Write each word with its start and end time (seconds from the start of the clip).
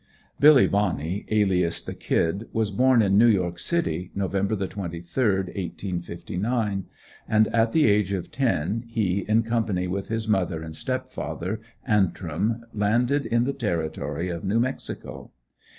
Billy 0.39 0.65
Bonney, 0.67 1.27
alias 1.29 1.79
the 1.79 1.93
"Kid" 1.93 2.47
was 2.51 2.71
born 2.71 3.03
in 3.03 3.19
New 3.19 3.27
York 3.27 3.59
City, 3.59 4.09
November 4.15 4.55
the 4.55 4.67
23rd, 4.67 5.45
1859; 5.45 6.85
and 7.27 7.47
at 7.49 7.71
the 7.71 7.85
age 7.85 8.11
of 8.11 8.31
ten 8.31 8.83
he, 8.87 9.19
in 9.27 9.43
company 9.43 9.85
with 9.87 10.07
his 10.07 10.27
mother 10.27 10.63
and 10.63 10.75
step 10.75 11.11
father, 11.11 11.61
Antrim, 11.85 12.65
landed 12.73 13.27
in 13.27 13.43
the 13.43 13.53
Territory 13.53 14.29
of 14.29 14.43
New 14.43 14.59
Mexico. 14.59 15.29